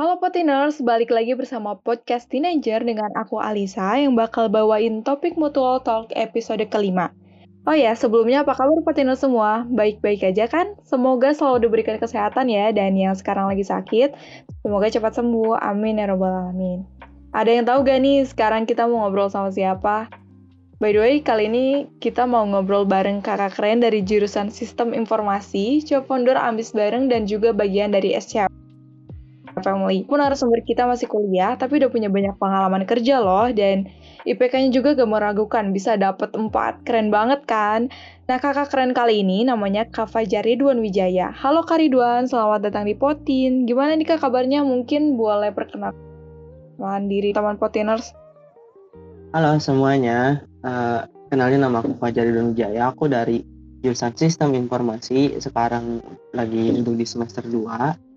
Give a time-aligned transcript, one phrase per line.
[0.00, 5.84] Halo Potiners, balik lagi bersama podcast Teenager dengan aku Alisa yang bakal bawain topik Mutual
[5.84, 7.12] Talk episode kelima.
[7.68, 9.68] Oh ya, sebelumnya apa kabar Potiners semua?
[9.68, 10.72] Baik-baik aja kan?
[10.88, 14.16] Semoga selalu diberikan kesehatan ya, dan yang sekarang lagi sakit,
[14.64, 15.60] semoga cepat sembuh.
[15.60, 16.80] Amin ya robbal alamin.
[17.36, 20.08] Ada yang tahu gak nih sekarang kita mau ngobrol sama siapa?
[20.80, 25.84] By the way, kali ini kita mau ngobrol bareng kakak keren dari jurusan Sistem Informasi,
[25.84, 28.48] co-founder Ambis Bareng, dan juga bagian dari SCA
[29.58, 30.06] Family.
[30.06, 33.90] Pun narasumber kita masih kuliah, tapi udah punya banyak pengalaman kerja loh, dan
[34.22, 36.86] IPK-nya juga gak meragukan, bisa dapet 4.
[36.86, 37.90] Keren banget kan?
[38.30, 41.34] Nah, kakak keren kali ini namanya Kak Fajar Ridwan Wijaya.
[41.34, 43.66] Halo Kak Ridwan, selamat datang di Potin.
[43.66, 44.62] Gimana nih kak kabarnya?
[44.62, 48.14] Mungkin boleh perkenalan diri teman Potiners.
[49.30, 53.46] Halo semuanya, uh, kenalin nama aku Fajar Ridwan Wijaya, aku dari
[53.80, 56.04] jurusan Sistem Informasi, sekarang
[56.36, 58.09] lagi duduk di semester 2,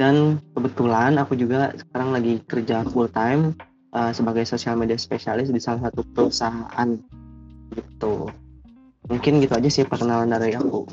[0.00, 3.52] dan kebetulan aku juga sekarang lagi kerja full time
[3.92, 6.88] uh, sebagai social media spesialis di salah satu perusahaan
[7.76, 8.32] gitu.
[9.12, 10.88] Mungkin gitu aja sih perkenalan dari aku.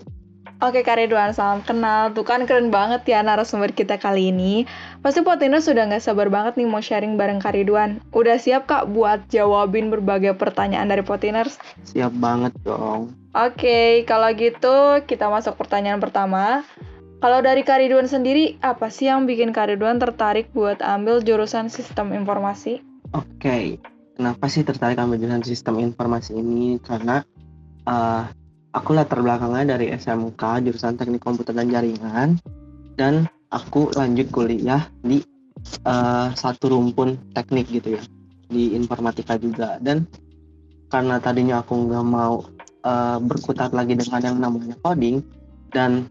[0.58, 2.10] Oke Kak Ridwan, salam kenal.
[2.18, 4.66] Tuh kan keren banget ya narasumber kita kali ini.
[5.06, 8.02] Pasti Potiners sudah nggak sabar banget nih mau sharing bareng Kak Ridwan.
[8.10, 11.62] Udah siap Kak buat jawabin berbagai pertanyaan dari Potiners?
[11.86, 13.14] Siap banget dong.
[13.38, 16.66] Oke, kalau gitu kita masuk pertanyaan pertama.
[17.18, 21.66] Kalau dari Kak Ridwan sendiri, apa sih yang bikin Kak Ridwan tertarik buat ambil jurusan
[21.66, 22.78] sistem informasi?
[23.18, 23.82] Oke,
[24.14, 26.78] kenapa sih tertarik ambil jurusan sistem informasi ini?
[26.78, 27.26] Karena
[27.90, 28.30] uh,
[28.70, 32.38] aku latar belakangnya dari SMK jurusan Teknik Komputer dan Jaringan
[33.02, 35.26] dan aku lanjut kuliah di
[35.90, 38.04] uh, satu rumpun teknik gitu ya
[38.48, 40.08] di informatika juga dan
[40.88, 42.48] karena tadinya aku nggak mau
[42.88, 45.20] uh, berkutat lagi dengan yang namanya coding
[45.76, 46.08] dan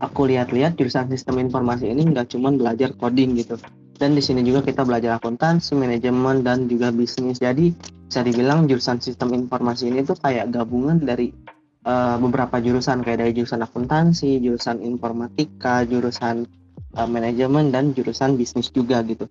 [0.00, 3.60] aku lihat-lihat jurusan sistem informasi ini nggak cuma belajar coding gitu
[4.00, 7.36] dan di sini juga kita belajar akuntansi, manajemen dan juga bisnis.
[7.36, 7.76] Jadi
[8.08, 11.28] bisa dibilang jurusan sistem informasi ini tuh kayak gabungan dari
[11.84, 16.48] uh, beberapa jurusan kayak dari jurusan akuntansi, jurusan informatika, jurusan
[16.96, 19.28] uh, manajemen dan jurusan bisnis juga gitu.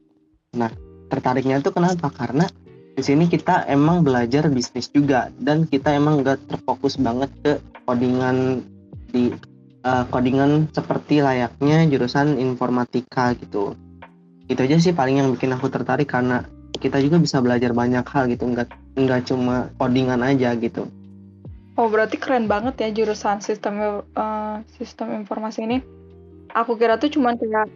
[0.53, 0.69] Nah,
[1.09, 2.13] tertariknya itu kenapa?
[2.13, 2.45] Karena
[2.94, 7.57] di sini kita emang belajar bisnis juga dan kita emang gak terfokus banget ke
[7.89, 8.61] codingan
[9.09, 9.33] di
[9.84, 13.75] uh, codingan seperti layaknya jurusan informatika gitu.
[14.50, 16.44] Itu aja sih paling yang bikin aku tertarik karena
[16.79, 20.88] kita juga bisa belajar banyak hal gitu, nggak nggak cuma codingan aja gitu.
[21.79, 25.78] Oh, berarti keren banget ya jurusan sistem uh, sistem informasi ini.
[26.51, 27.69] Aku kira tuh cuma kayak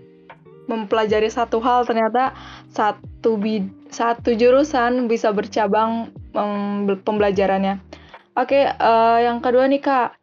[0.67, 2.33] mempelajari satu hal, ternyata
[2.71, 7.79] satu bid satu jurusan bisa bercabang um, pembelajarannya.
[8.33, 10.22] Oke, uh, yang kedua nih Kak.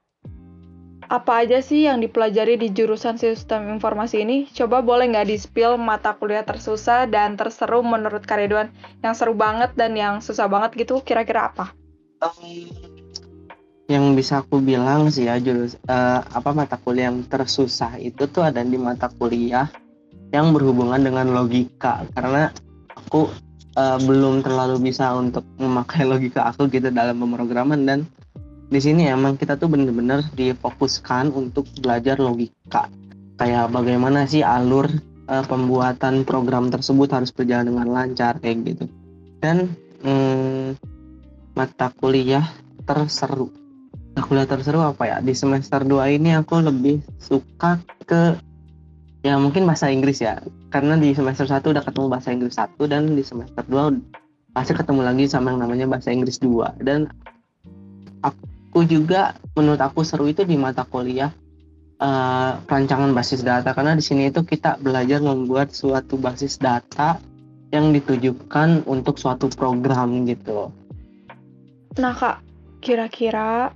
[1.10, 4.47] Apa aja sih yang dipelajari di jurusan sistem informasi ini?
[4.54, 8.38] Coba boleh nggak di-spill mata kuliah tersusah dan terseru menurut Kak?
[9.03, 11.75] Yang seru banget dan yang susah banget gitu, kira-kira apa?
[13.91, 18.47] Yang bisa aku bilang sih ya jurus uh, apa mata kuliah yang tersusah itu tuh
[18.47, 19.66] ada di mata kuliah
[20.31, 22.54] yang berhubungan dengan logika karena
[22.94, 23.27] aku
[23.75, 28.06] uh, belum terlalu bisa untuk memakai logika aku gitu dalam pemrograman dan
[28.71, 32.87] di sini emang kita tuh bener-bener difokuskan untuk belajar logika.
[33.35, 34.87] Kayak bagaimana sih alur
[35.27, 38.87] uh, pembuatan program tersebut harus berjalan dengan lancar kayak gitu.
[39.43, 39.75] Dan
[40.07, 40.79] hmm,
[41.59, 42.47] mata kuliah
[42.87, 43.51] terseru.
[44.23, 45.17] Kuliah terseru apa ya?
[45.19, 48.39] Di semester 2 ini aku lebih suka ke
[49.27, 50.39] ya mungkin bahasa Inggris ya.
[50.71, 55.03] Karena di semester 1 udah ketemu bahasa Inggris 1 dan di semester 2 pasti ketemu
[55.03, 57.07] lagi sama yang namanya bahasa Inggris 2 dan
[58.27, 61.35] aku juga menurut aku seru itu di mata kuliah
[61.99, 67.19] uh, rancangan basis data karena di sini itu kita belajar membuat suatu basis data
[67.71, 70.75] yang ditujukan untuk suatu program gitu.
[71.99, 72.43] Nah kak,
[72.83, 73.75] kira-kira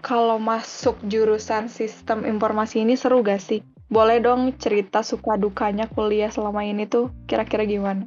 [0.00, 3.60] kalau masuk jurusan sistem informasi ini seru gak sih?
[3.90, 8.06] Boleh dong cerita suka dukanya kuliah selama ini tuh kira-kira gimana?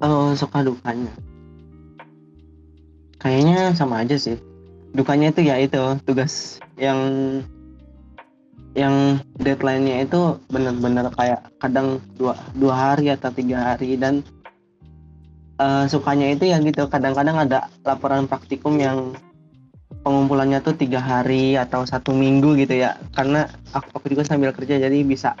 [0.00, 1.12] Oh, suka dukanya.
[3.20, 4.40] Kayaknya sama aja sih.
[4.96, 6.98] Dukanya itu ya itu tugas yang
[8.78, 14.22] yang deadline-nya itu bener-bener kayak kadang dua, dua hari atau tiga hari dan
[15.58, 16.86] uh, sukanya itu ya gitu.
[16.86, 19.18] Kadang-kadang ada laporan praktikum yang
[20.06, 22.96] pengumpulannya tuh tiga hari atau satu minggu gitu ya.
[23.12, 25.34] Karena aku, aku juga sambil kerja jadi bisa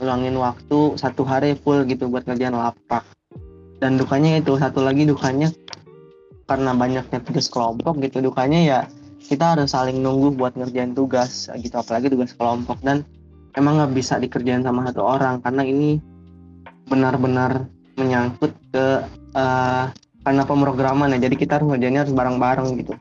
[0.00, 3.04] ulangin waktu satu hari full gitu buat ngerjain lapak.
[3.78, 5.52] Dan dukanya itu satu lagi dukanya
[6.48, 8.80] karena banyaknya tugas kelompok gitu dukanya ya
[9.28, 12.80] kita harus saling nunggu buat ngerjain tugas gitu apalagi tugas kelompok.
[12.80, 13.04] Dan
[13.60, 16.00] emang nggak bisa dikerjain sama satu orang karena ini
[16.88, 17.68] benar-benar
[18.00, 19.04] menyangkut ke
[19.36, 19.92] uh,
[20.24, 22.94] karena pemrograman ya jadi kita harus ngerjainnya harus bareng-bareng gitu.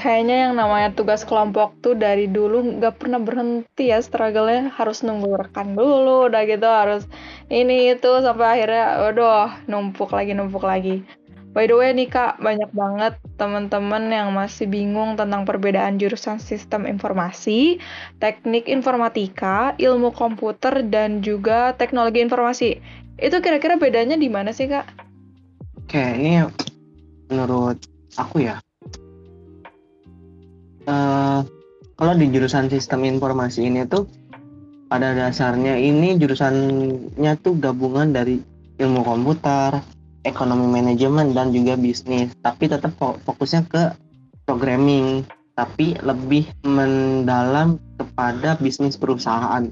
[0.00, 5.36] Kayaknya yang namanya tugas kelompok tuh dari dulu nggak pernah berhenti ya struggle-nya harus nunggu
[5.36, 7.04] rekan dulu udah gitu harus
[7.52, 11.04] ini itu sampai akhirnya waduh numpuk lagi numpuk lagi
[11.50, 16.86] By the way nih kak, banyak banget teman-teman yang masih bingung tentang perbedaan jurusan sistem
[16.86, 17.82] informasi,
[18.22, 22.78] teknik informatika, ilmu komputer, dan juga teknologi informasi.
[23.18, 24.86] Itu kira-kira bedanya di mana sih kak?
[25.74, 26.46] Oke, ini
[27.26, 27.82] menurut
[28.14, 28.62] aku ya.
[30.86, 31.42] Uh,
[31.98, 34.06] kalau di jurusan sistem informasi ini tuh
[34.86, 38.38] pada dasarnya ini jurusannya tuh gabungan dari
[38.78, 39.82] ilmu komputer,
[40.24, 42.32] ekonomi manajemen dan juga bisnis.
[42.44, 43.82] Tapi tetap fokusnya ke
[44.44, 45.24] programming
[45.58, 49.68] tapi lebih mendalam kepada bisnis perusahaan.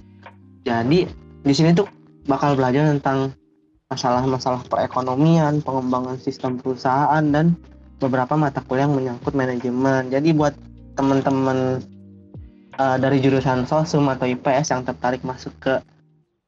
[0.68, 1.08] Jadi
[1.42, 1.88] di sini tuh
[2.28, 3.32] bakal belajar tentang
[3.88, 7.56] masalah-masalah perekonomian pengembangan sistem perusahaan dan
[7.98, 10.12] beberapa mata kuliah yang menyangkut manajemen.
[10.12, 10.52] Jadi buat
[11.00, 11.80] teman-teman
[12.76, 15.80] uh, dari jurusan sosum atau IPS yang tertarik masuk ke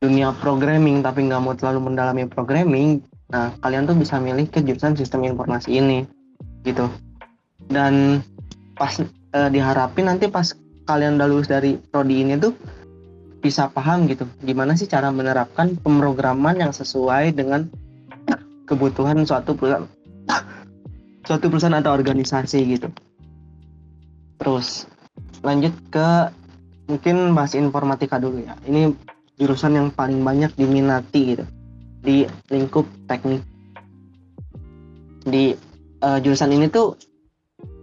[0.00, 4.98] dunia programming tapi nggak mau terlalu mendalami programming Nah, kalian tuh bisa milih ke jurusan
[4.98, 6.02] sistem informasi ini
[6.66, 6.90] gitu.
[7.70, 8.26] Dan
[8.74, 10.50] pas e, diharapin nanti pas
[10.90, 12.50] kalian udah lulus dari prodi ini tuh
[13.40, 17.70] bisa paham gitu gimana sih cara menerapkan pemrograman yang sesuai dengan
[18.68, 19.86] kebutuhan suatu perusahaan
[21.28, 22.90] suatu perusahaan atau organisasi gitu.
[24.42, 24.90] Terus
[25.46, 26.34] lanjut ke
[26.90, 28.58] mungkin bahas informatika dulu ya.
[28.66, 28.90] Ini
[29.38, 31.46] jurusan yang paling banyak diminati gitu
[32.00, 33.44] di lingkup teknik
[35.28, 35.52] di
[36.00, 36.96] uh, jurusan ini tuh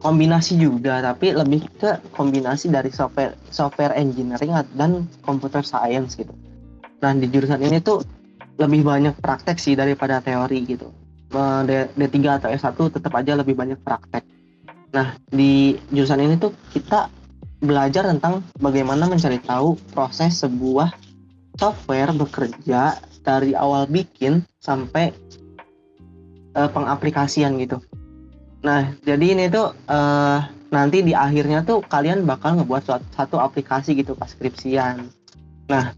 [0.02, 6.34] kombinasi juga tapi lebih ke kombinasi dari software software engineering dan computer science gitu.
[7.02, 8.02] Nah di jurusan ini tuh
[8.58, 10.90] lebih banyak praktek sih daripada teori gitu.
[11.68, 14.26] D, D3 atau S1 tetap aja lebih banyak praktek.
[14.96, 17.12] Nah di jurusan ini tuh kita
[17.62, 20.94] belajar tentang bagaimana mencari tahu proses sebuah
[21.58, 25.12] software bekerja dari awal bikin sampai
[26.56, 27.84] uh, pengaplikasian gitu.
[28.64, 30.40] Nah, jadi ini tuh uh,
[30.72, 35.12] nanti di akhirnya tuh kalian bakal ngebuat suatu, satu aplikasi gitu pas skripsian.
[35.68, 35.92] Nah,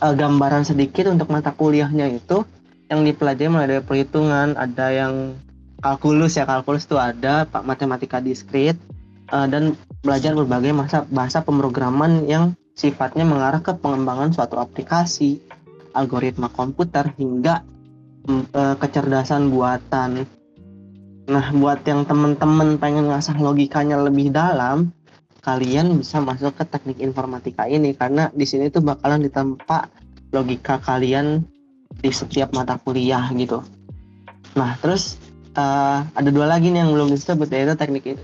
[0.00, 2.48] uh, gambaran sedikit untuk mata kuliahnya itu
[2.88, 5.36] yang dipelajari mulai dari perhitungan, ada yang
[5.84, 8.76] kalkulus ya, kalkulus tuh ada pak matematika diskrit
[9.32, 15.38] uh, dan belajar berbagai masa bahasa pemrograman yang sifatnya mengarah ke pengembangan suatu aplikasi
[15.94, 17.62] algoritma komputer hingga
[18.28, 20.26] e, kecerdasan buatan.
[21.24, 24.92] Nah, buat yang temen-temen pengen ngasah logikanya lebih dalam,
[25.40, 29.88] kalian bisa masuk ke teknik informatika ini karena di sini tuh bakalan ditempa
[30.32, 31.44] logika kalian
[32.00, 33.64] di setiap mata kuliah gitu.
[34.56, 35.16] Nah, terus
[35.56, 38.16] uh, ada dua lagi nih yang belum disebut yaitu teknik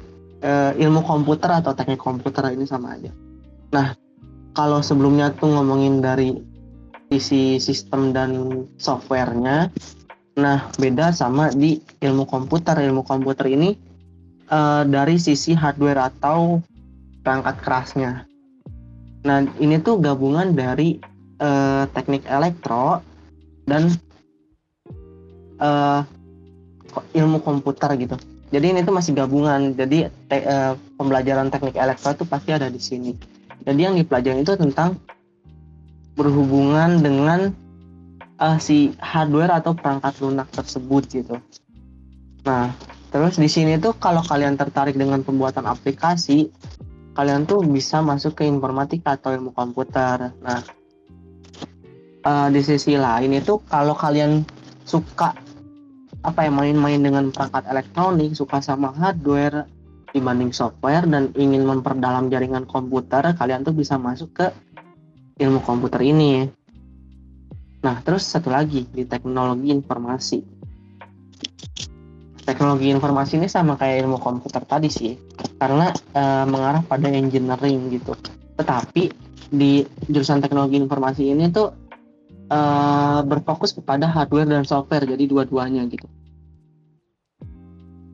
[0.43, 3.12] uh, ilmu komputer atau teknik komputer ini sama aja.
[3.70, 3.94] Nah,
[4.56, 6.34] kalau sebelumnya tuh ngomongin dari
[7.10, 9.66] sisi sistem dan softwarenya.
[10.38, 12.78] Nah, beda sama di ilmu komputer.
[12.78, 13.74] Ilmu komputer ini
[14.46, 16.62] uh, dari sisi hardware atau
[17.26, 18.12] perangkat kerasnya.
[19.26, 21.02] Nah, ini tuh gabungan dari
[21.42, 23.02] uh, teknik elektro
[23.66, 23.90] dan
[25.58, 26.06] uh,
[27.12, 28.17] ilmu komputer gitu.
[28.55, 29.74] Jadi ini tuh masih gabungan.
[29.74, 33.12] Jadi te, uh, pembelajaran teknik elektro itu pasti ada di sini.
[33.67, 34.96] Jadi yang dipelajari itu tentang
[36.20, 37.56] berhubungan dengan
[38.36, 41.41] uh, si hardware atau perangkat lunak tersebut gitu.
[42.44, 42.77] Nah,
[43.08, 46.53] terus di sini tuh kalau kalian tertarik dengan pembuatan aplikasi,
[47.17, 50.36] kalian tuh bisa masuk ke informatika atau ilmu komputer.
[50.44, 50.60] Nah,
[52.29, 54.44] uh, di sisi lain itu kalau kalian
[54.84, 55.32] suka
[56.20, 59.65] apa ya main-main dengan perangkat elektronik, suka sama hardware
[60.10, 64.46] dibanding software dan ingin memperdalam jaringan komputer, kalian tuh bisa masuk ke
[65.41, 66.44] ilmu komputer ini.
[67.81, 70.39] Nah, terus satu lagi di teknologi informasi.
[72.44, 75.17] Teknologi informasi ini sama kayak ilmu komputer tadi sih,
[75.56, 78.13] karena e, mengarah pada engineering gitu.
[78.61, 79.03] Tetapi
[79.49, 79.81] di
[80.13, 81.73] jurusan teknologi informasi ini tuh
[82.53, 82.59] e,
[83.25, 86.05] berfokus kepada hardware dan software, jadi dua-duanya gitu.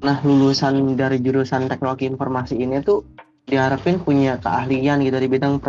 [0.04, 3.02] Nah, lulusan dari jurusan teknologi informasi ini tuh
[3.46, 5.62] diharapin punya keahlian gitu di bidang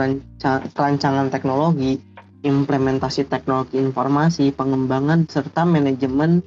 [0.73, 2.01] perancangan teknologi,
[2.41, 6.41] implementasi teknologi informasi, pengembangan serta manajemen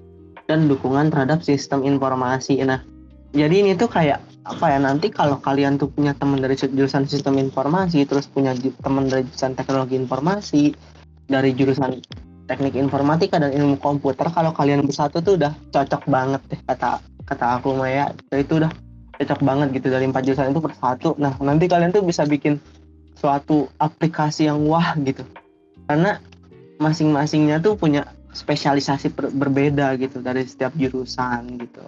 [0.51, 2.59] dan dukungan terhadap sistem informasi.
[2.67, 2.83] Nah,
[3.31, 7.39] jadi ini tuh kayak apa ya nanti kalau kalian tuh punya teman dari jurusan sistem
[7.39, 8.51] informasi, terus punya
[8.83, 10.75] teman dari jurusan teknologi informasi,
[11.31, 12.03] dari jurusan
[12.51, 17.47] teknik informatika dan ilmu komputer kalau kalian bersatu tuh udah cocok banget deh kata kata
[17.63, 18.75] aku Maya itu udah
[19.21, 22.57] cocok banget gitu dari empat jurusan itu bersatu nah nanti kalian tuh bisa bikin
[23.21, 25.23] suatu aplikasi yang wah gitu
[25.85, 26.17] karena
[26.81, 31.85] masing-masingnya tuh punya spesialisasi berbeda gitu dari setiap jurusan gitu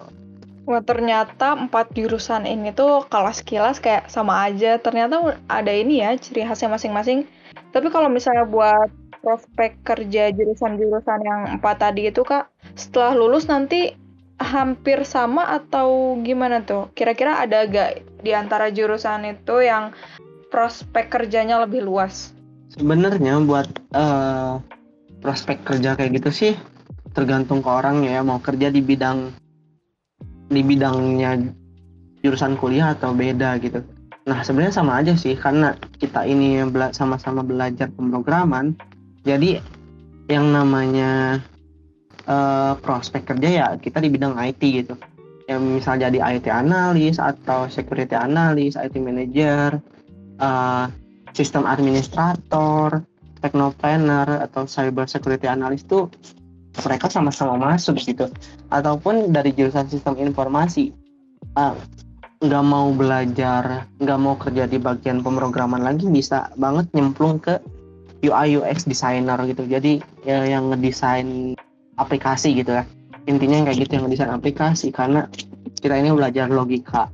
[0.63, 4.79] Wah ternyata empat jurusan ini tuh kalau sekilas kayak sama aja.
[4.79, 5.19] Ternyata
[5.51, 7.27] ada ini ya ciri khasnya masing-masing.
[7.75, 8.87] Tapi kalau misalnya buat
[9.27, 12.47] prospek kerja jurusan-jurusan yang empat tadi itu kak
[12.79, 13.95] setelah lulus nanti
[14.43, 16.91] hampir sama atau gimana tuh?
[16.93, 19.95] Kira-kira ada gak di antara jurusan itu yang
[20.53, 22.37] prospek kerjanya lebih luas?
[22.75, 24.61] Sebenarnya buat uh,
[25.23, 26.53] prospek kerja kayak gitu sih
[27.13, 29.31] tergantung ke orangnya ya mau kerja di bidang
[30.49, 31.55] di bidangnya
[32.25, 33.85] jurusan kuliah atau beda gitu.
[34.25, 38.77] Nah sebenarnya sama aja sih karena kita ini sama-sama belajar pemrograman
[39.23, 39.61] jadi
[40.31, 41.43] yang namanya
[42.27, 44.95] uh, prospek kerja ya kita di bidang IT gitu.
[45.51, 49.79] Yang misal jadi IT analis atau security analis, IT manager,
[50.39, 50.87] uh,
[51.35, 53.03] sistem administrator,
[53.43, 56.09] technopreneur atau cyber security analis tuh
[56.87, 58.31] mereka sama-sama masuk gitu.
[58.71, 60.95] Ataupun dari jurusan sistem informasi
[61.59, 61.75] uh,
[62.43, 67.63] nggak mau belajar nggak mau kerja di bagian pemrograman lagi bisa banget nyemplung ke
[68.23, 69.67] UI UX designer gitu.
[69.67, 71.59] Jadi ya, yang ngedesain
[72.03, 72.85] aplikasi gitu ya
[73.31, 75.31] intinya kayak gitu yang ngedesain aplikasi karena
[75.79, 77.07] kita ini belajar logika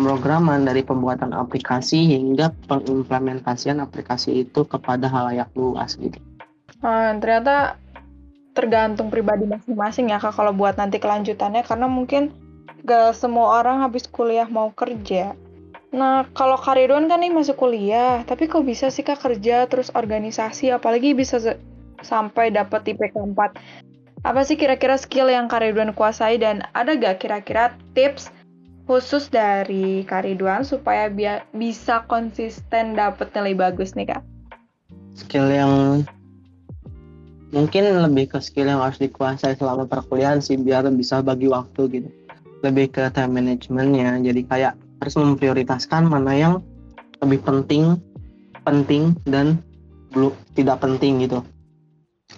[0.00, 6.16] pemrograman dari pembuatan aplikasi hingga pengimplementasian aplikasi itu kepada halayak luas gitu.
[6.80, 7.76] Hmm, ternyata
[8.56, 12.32] tergantung pribadi masing-masing ya kak kalau buat nanti kelanjutannya karena mungkin
[12.84, 15.36] gak semua orang habis kuliah mau kerja
[15.92, 20.72] Nah, kalau Karidwan kan nih masuk kuliah, tapi kok bisa sih Kak kerja terus organisasi,
[20.72, 21.36] apalagi bisa
[22.00, 23.91] sampai dapat IPK 4.
[24.22, 28.30] Apa sih kira-kira skill yang Karidwan kuasai dan ada gak kira-kira tips
[28.86, 34.22] khusus dari Karidwan supaya bi bisa konsisten dapat nilai bagus nih Kak?
[35.18, 35.72] Skill yang
[37.50, 42.08] mungkin lebih ke skill yang harus dikuasai selama perkuliahan sih biar bisa bagi waktu gitu.
[42.62, 46.54] Lebih ke time managementnya, jadi kayak harus memprioritaskan mana yang
[47.18, 47.98] lebih penting
[48.62, 49.58] penting dan
[50.14, 51.42] belum tidak penting gitu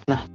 [0.09, 0.25] nah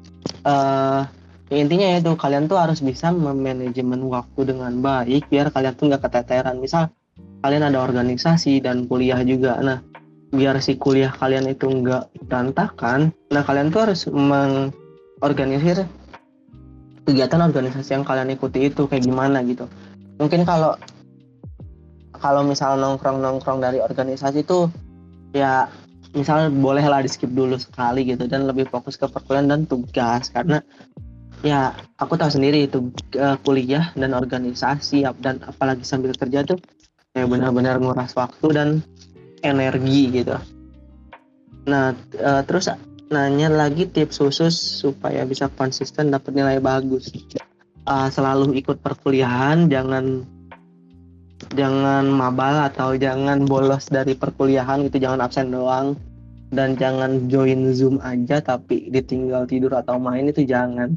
[0.46, 1.02] uh,
[1.50, 6.62] intinya itu kalian tuh harus bisa memanajemen waktu dengan baik biar kalian tuh nggak keteteran.
[6.62, 6.94] Misal
[7.42, 9.58] kalian ada organisasi dan kuliah juga.
[9.58, 9.82] Nah
[10.30, 15.82] biar si kuliah kalian itu nggak berantakan nah kalian tuh harus mengorganisir
[17.02, 19.66] kegiatan organisasi yang kalian ikuti itu kayak gimana gitu.
[20.22, 20.78] Mungkin kalau
[22.14, 24.70] kalau misal nongkrong-nongkrong dari organisasi itu
[25.34, 25.66] ya
[26.14, 30.30] misal bolehlah di skip dulu sekali gitu dan lebih fokus ke perkuliahan dan tugas.
[30.30, 30.62] Karena
[31.40, 36.60] ya aku tahu sendiri itu uh, kuliah dan organisasi dan apalagi sambil kerja tuh
[37.16, 38.68] ya benar-benar nguras waktu dan
[39.40, 40.36] energi gitu.
[41.66, 42.68] Nah uh, terus
[43.10, 47.10] nanya lagi tips khusus supaya bisa konsisten dapat nilai bagus.
[47.88, 50.22] Uh, selalu ikut perkuliahan, jangan
[51.56, 55.96] jangan mabal atau jangan bolos dari perkuliahan gitu jangan absen doang
[56.52, 60.94] dan jangan join zoom aja tapi ditinggal tidur atau main itu jangan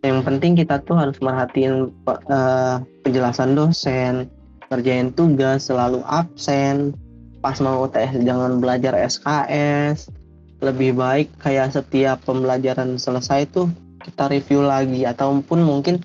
[0.00, 4.32] yang penting kita tuh harus merhatiin uh, penjelasan dosen
[4.72, 6.96] kerjain tugas selalu absen
[7.44, 10.08] pas mau UTS jangan belajar SKS
[10.60, 13.68] lebih baik kayak setiap pembelajaran selesai tuh
[14.00, 16.00] kita review lagi ataupun mungkin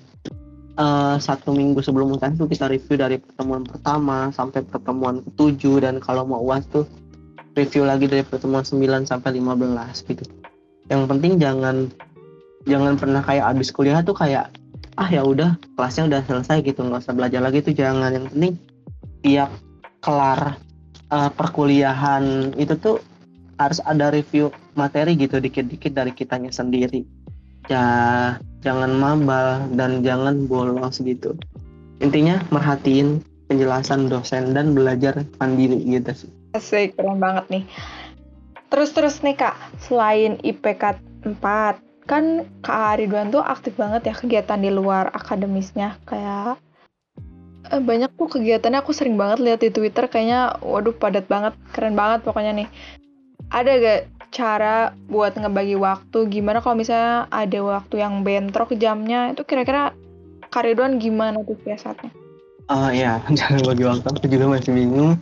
[0.76, 6.00] uh, satu minggu sebelum UTS tuh kita review dari pertemuan pertama sampai pertemuan ketujuh dan
[6.00, 6.84] kalau mau uas tuh
[7.56, 10.24] review lagi dari pertemuan 9 sampai 15 gitu.
[10.92, 11.88] Yang penting jangan
[12.66, 14.50] jangan pernah kayak abis kuliah tuh kayak
[14.98, 18.12] ah ya udah kelasnya udah selesai gitu nggak usah belajar lagi tuh jangan.
[18.12, 18.54] Yang penting
[19.22, 19.50] tiap
[20.02, 20.58] kelar
[21.14, 22.98] uh, perkuliahan itu tuh
[23.56, 27.06] harus ada review materi gitu dikit-dikit dari kitanya sendiri.
[27.66, 27.86] Ya
[28.62, 31.34] jangan mabal dan jangan bolos gitu.
[32.02, 36.30] Intinya merhatiin penjelasan dosen dan belajar mandiri gitu sih.
[36.52, 37.64] Asik, keren banget nih.
[38.68, 44.62] Terus terus nih kak selain IPK 4 kan Kak Ridwan tuh aktif banget ya kegiatan
[44.62, 46.58] di luar akademisnya kayak
[47.74, 51.98] eh, banyak tuh kegiatannya aku sering banget lihat di Twitter kayaknya waduh padat banget keren
[51.98, 52.68] banget pokoknya nih
[53.50, 54.00] ada gak
[54.34, 59.94] cara buat ngebagi waktu gimana kalau misalnya ada waktu yang bentrok jamnya itu kira-kira
[60.50, 62.10] Karidwan gimana tuh biasanya?
[62.66, 65.20] Oh uh, ya, jangan bagi waktu aku juga masih bingung.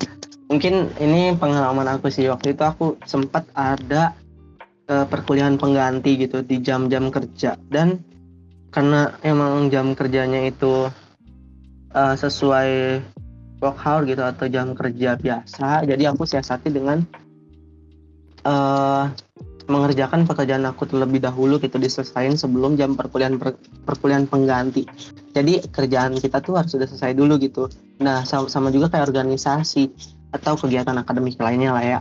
[0.49, 4.13] Mungkin ini pengalaman aku sih waktu itu aku sempat ada
[4.89, 7.57] uh, perkuliahan pengganti gitu di jam-jam kerja.
[7.69, 8.01] Dan
[8.75, 10.91] karena emang jam kerjanya itu
[11.95, 13.01] uh, sesuai
[13.63, 17.07] work hour gitu atau jam kerja biasa jadi aku siasati dengan
[18.43, 19.09] uh,
[19.65, 23.57] mengerjakan pekerjaan aku terlebih dahulu gitu diselesain sebelum jam perkuliahan per,
[23.89, 24.85] perkuliahan pengganti.
[25.33, 27.73] Jadi kerjaan kita tuh harus sudah selesai dulu gitu.
[28.05, 29.89] Nah sama, sama juga kayak organisasi
[30.35, 31.99] atau kegiatan akademik lainnya lah ya.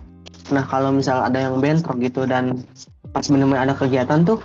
[0.49, 2.65] Nah kalau misal ada yang bentrok gitu dan
[3.13, 4.41] pas benar-benar ada kegiatan tuh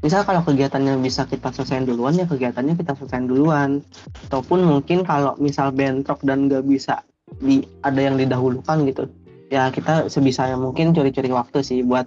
[0.00, 3.82] misal kalau kegiatannya bisa kita selesaiin duluan ya kegiatannya kita selesaiin duluan.
[4.30, 7.02] Ataupun mungkin kalau misal bentrok dan nggak bisa
[7.42, 9.10] di ada yang didahulukan gitu
[9.50, 12.06] ya kita sebisanya mungkin curi-curi waktu sih buat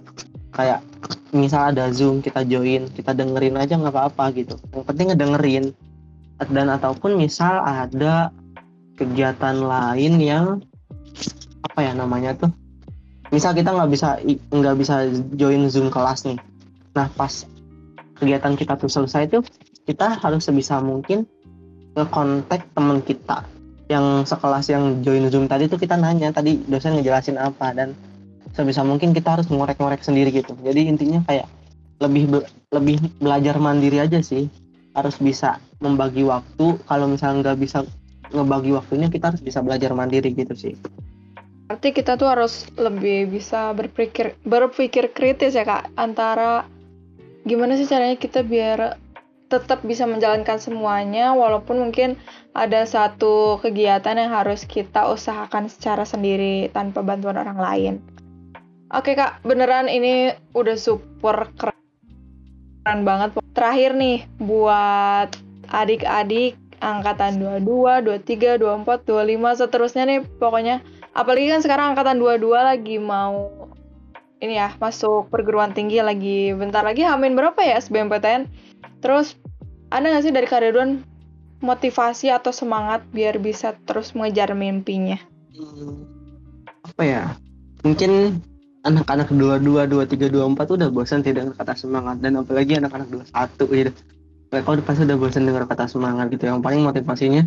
[0.52, 0.80] kayak
[1.32, 4.56] misal ada zoom kita join kita dengerin aja nggak apa-apa gitu.
[4.74, 5.66] Yang penting ngedengerin.
[6.40, 8.32] Dan ataupun misal ada
[8.96, 10.64] kegiatan lain yang
[11.64, 12.50] apa ya namanya tuh?
[13.30, 14.18] Misal kita nggak bisa
[14.50, 15.06] nggak bisa
[15.38, 16.38] join zoom kelas nih.
[16.98, 17.46] Nah pas
[18.18, 19.38] kegiatan kita tuh selesai itu
[19.86, 21.24] kita harus sebisa mungkin
[21.94, 23.46] ngekontak teman kita
[23.90, 27.70] yang sekelas yang join zoom tadi tuh kita nanya tadi dosen ngejelasin apa?
[27.70, 27.94] Dan
[28.50, 30.58] sebisa mungkin kita harus ngorek-ngorek sendiri gitu.
[30.58, 31.46] Jadi intinya kayak
[32.02, 32.38] lebih be
[32.74, 34.50] lebih belajar mandiri aja sih.
[34.90, 36.82] Harus bisa membagi waktu.
[36.82, 37.86] Kalau misalnya nggak bisa
[38.30, 40.74] ngebagi waktunya kita harus bisa belajar mandiri gitu sih
[41.70, 46.66] Berarti kita tuh harus lebih bisa berpikir berpikir kritis ya kak antara
[47.46, 48.98] gimana sih caranya kita biar
[49.46, 52.18] tetap bisa menjalankan semuanya walaupun mungkin
[52.58, 57.94] ada satu kegiatan yang harus kita usahakan secara sendiri tanpa bantuan orang lain.
[58.90, 63.38] Oke kak, beneran ini udah super keren banget.
[63.54, 65.38] Terakhir nih buat
[65.70, 70.82] adik-adik angkatan 22, 23, 24, 25 seterusnya nih pokoknya
[71.14, 73.70] apalagi kan sekarang angkatan 22 lagi mau
[74.40, 76.56] ini ya masuk perguruan tinggi lagi.
[76.56, 78.48] Bentar lagi hamin berapa ya SBMPTN
[79.04, 79.36] terus
[79.92, 81.04] ada nggak sih dari Karidwan
[81.60, 85.20] motivasi atau semangat biar bisa terus mengejar mimpinya?
[85.52, 86.08] Hmm,
[86.88, 87.24] apa ya?
[87.84, 88.40] Mungkin
[88.88, 92.24] anak-anak dua dua dua tiga dua empat udah bosan tidak kata semangat.
[92.24, 93.92] Dan apalagi anak-anak dua satu gitu.
[94.50, 96.48] Mereka udah pasti udah bosan dengar kata semangat gitu.
[96.48, 97.44] Yang paling motivasinya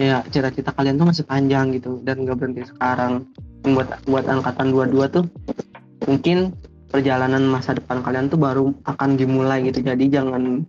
[0.00, 3.28] ya cita-cita kalian tuh masih panjang gitu dan nggak berhenti sekarang.
[3.62, 5.24] Buat buat angkatan dua dua tuh
[6.10, 6.50] mungkin
[6.90, 9.80] perjalanan masa depan kalian tuh baru akan dimulai gitu.
[9.84, 10.66] Jadi jangan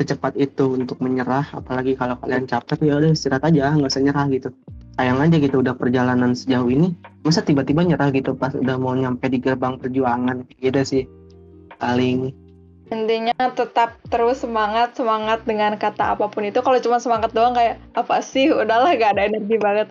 [0.00, 4.26] secepat itu untuk menyerah apalagi kalau kalian capek ya udah istirahat aja nggak usah nyerah
[4.32, 4.48] gitu.
[4.96, 9.28] Sayang aja gitu udah perjalanan sejauh ini masa tiba-tiba nyerah gitu pas udah mau nyampe
[9.28, 10.48] di gerbang perjuangan.
[10.56, 11.04] Gitu sih
[11.76, 12.32] paling
[12.90, 16.58] intinya tetap terus semangat semangat dengan kata apa pun itu.
[16.60, 18.50] Kalau cuma semangat doang kayak apa sih?
[18.50, 19.88] Udahlah gak ada energi banget.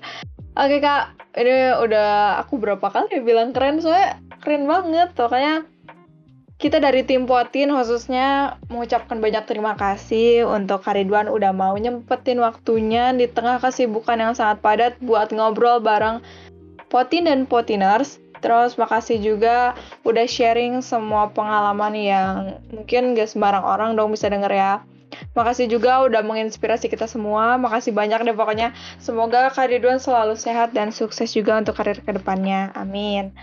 [0.59, 1.15] Oke kak.
[1.39, 5.15] Ini udah aku berapa kali bilang keren soalnya keren banget.
[5.15, 5.63] Makanya
[6.59, 13.15] kita dari tim Potin khususnya mengucapkan banyak terima kasih untuk Karidwan udah mau nyempetin waktunya
[13.15, 16.19] di tengah kesibukan yang sangat padat buat ngobrol bareng
[16.91, 18.19] Potin dan Potiners.
[18.39, 19.75] Terus makasih juga
[20.07, 22.35] udah sharing semua pengalaman yang
[22.71, 24.73] mungkin gak sembarang orang dong bisa denger ya.
[25.33, 27.57] Makasih juga udah menginspirasi kita semua.
[27.59, 28.71] Makasih banyak deh pokoknya.
[29.01, 32.71] Semoga Karidwan selalu sehat dan sukses juga untuk karir ke depannya.
[32.77, 33.33] Amin.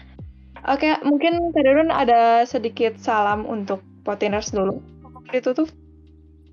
[0.67, 4.83] Oke, mungkin Kak Darun ada sedikit salam untuk potiners dulu.
[5.31, 5.71] Ditutup.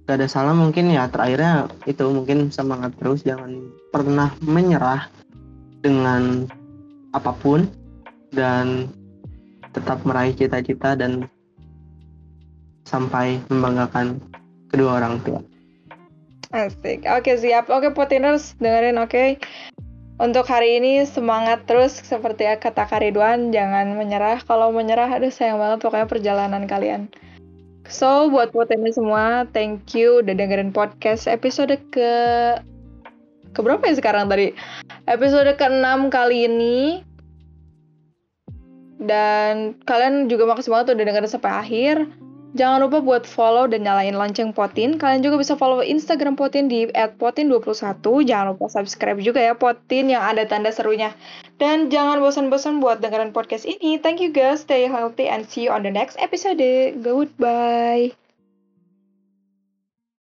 [0.04, 5.08] Gak ada salam mungkin ya terakhirnya itu mungkin semangat terus jangan pernah menyerah
[5.80, 6.44] dengan
[7.16, 7.72] apa pun
[8.34, 8.90] dan
[9.74, 11.26] tetap meraih cita-cita dan
[12.86, 14.20] sampai membanggakan
[14.70, 15.42] kedua orang tua.
[16.54, 17.10] Asik.
[17.10, 17.66] Oke, siap.
[17.74, 19.10] Oke, potiners dengerin oke.
[19.10, 19.30] Okay?
[20.22, 24.38] Untuk hari ini semangat terus seperti kata Karidwan, jangan menyerah.
[24.46, 27.10] Kalau menyerah, aduh sayang banget pokoknya perjalanan kalian.
[27.90, 32.12] So, buat ini semua, thank you udah dengerin podcast episode ke
[33.54, 34.54] ke berapa ya sekarang tadi?
[35.10, 37.02] Episode ke-6 kali ini.
[39.04, 41.96] Dan kalian juga makasih banget udah dengerin sampai akhir.
[42.54, 45.02] Jangan lupa buat follow dan nyalain lonceng Potin.
[45.02, 46.86] Kalian juga bisa follow Instagram Potin di
[47.18, 47.98] @potin21.
[48.30, 51.18] Jangan lupa subscribe juga ya Potin yang ada tanda serunya.
[51.58, 53.98] Dan jangan bosan-bosan buat dengerin podcast ini.
[53.98, 56.62] Thank you guys, stay healthy and see you on the next episode.
[57.02, 58.23] Goodbye.